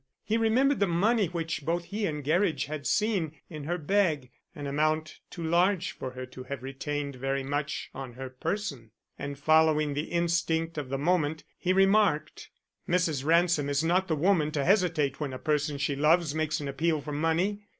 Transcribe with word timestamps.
He 0.23 0.35
remembered 0.35 0.79
the 0.79 0.87
money 0.87 1.27
which 1.27 1.63
both 1.63 1.83
he 1.85 2.07
and 2.07 2.23
Gerridge 2.23 2.65
had 2.65 2.87
seen 2.87 3.33
in 3.51 3.65
her 3.65 3.77
bag, 3.77 4.31
an 4.55 4.65
amount 4.65 5.19
too 5.29 5.43
large 5.43 5.91
for 5.91 6.09
her 6.13 6.25
to 6.25 6.41
have 6.45 6.63
retained 6.63 7.17
very 7.17 7.43
much 7.43 7.91
on 7.93 8.13
her 8.13 8.27
person, 8.31 8.89
and 9.19 9.37
following 9.37 9.93
the 9.93 10.09
instinct 10.09 10.79
of 10.79 10.89
the 10.89 10.97
moment, 10.97 11.43
he 11.55 11.71
remarked: 11.71 12.49
"Mrs. 12.89 13.23
Ransom 13.23 13.69
is 13.69 13.83
not 13.83 14.07
the 14.07 14.15
woman 14.15 14.49
to 14.53 14.65
hesitate 14.65 15.19
when 15.19 15.33
a 15.33 15.37
person 15.37 15.77
she 15.77 15.95
loves 15.95 16.33
makes 16.33 16.59
an 16.59 16.67
appeal 16.67 16.99
for 17.01 17.11
money. 17.11 17.67